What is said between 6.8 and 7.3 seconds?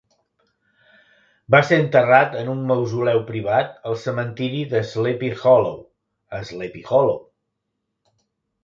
Hollow.